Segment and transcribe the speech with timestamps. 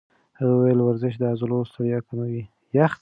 [0.37, 2.43] هغې وویل ورزش د عضلو ستړیا کموي.